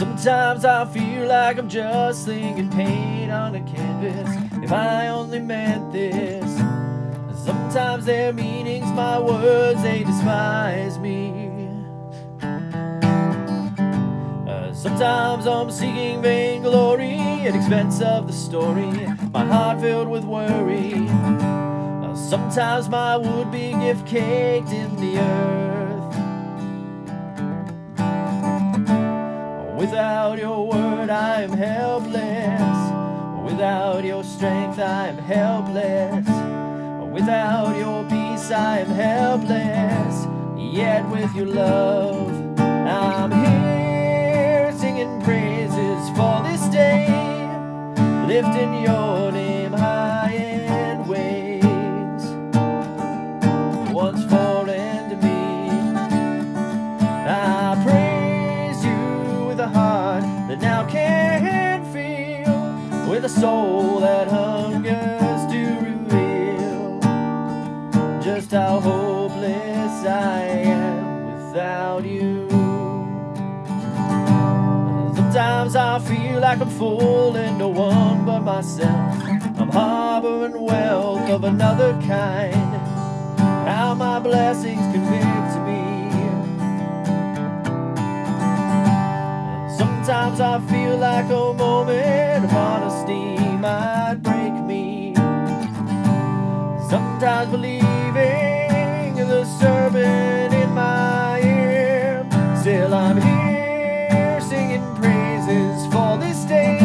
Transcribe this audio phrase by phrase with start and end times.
[0.00, 4.34] Sometimes I feel like I'm just slinging paint on a canvas.
[4.64, 6.50] If I only meant this.
[7.44, 11.50] Sometimes their meanings, my words, they despise me.
[14.48, 19.06] Uh, sometimes I'm seeking vainglory at expense of the story.
[19.34, 20.94] My heart filled with worry.
[21.10, 25.69] Uh, sometimes my would be gift caked in the earth.
[29.80, 33.50] Without your word, I am helpless.
[33.50, 36.28] Without your strength, I am helpless.
[37.10, 40.26] Without your peace, I am helpless.
[40.58, 47.08] Yet with your love, I'm here singing praises for this day,
[48.26, 49.49] lifting your name
[60.20, 67.00] heart that now can feel, with a soul that hungers to reveal
[68.22, 72.48] just how hopeless I am without you.
[75.14, 79.22] Sometimes I feel like I'm fooling no one but myself.
[79.58, 82.76] I'm harboring wealth of another kind.
[83.68, 85.29] How my blessings convict me.
[89.80, 95.14] Sometimes I feel like a moment of honesty might break me.
[96.90, 102.28] Sometimes believing the serpent in my ear.
[102.60, 106.76] Still, I'm here singing praises for this day,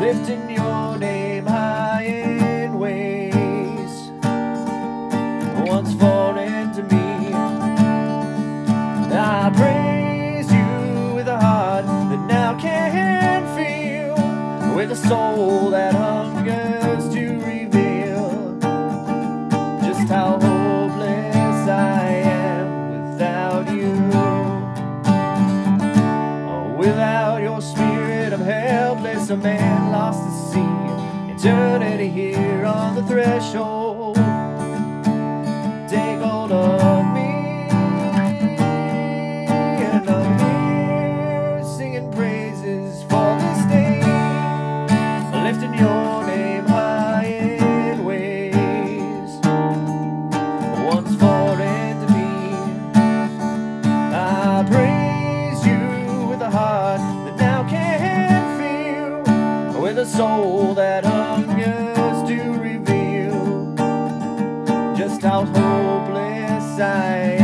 [0.00, 4.10] lifting your name high in ways
[5.66, 6.29] once foreign
[14.80, 18.56] with a soul that hungers to reveal
[19.82, 23.92] just how hopeless I am without you.
[26.48, 31.34] Oh, Without your spirit, I'm helpless, a man lost at sea.
[31.34, 33.89] Eternity here on the threshold.
[60.00, 63.74] A soul that hungers to reveal
[64.96, 67.39] just how hopeless I am.